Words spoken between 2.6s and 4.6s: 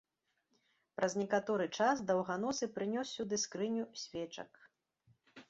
прынёс сюды скрыню свечак.